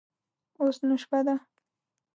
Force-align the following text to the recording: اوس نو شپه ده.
اوس 0.61 0.77
نو 0.87 0.95
شپه 1.03 1.19
ده. 1.27 1.35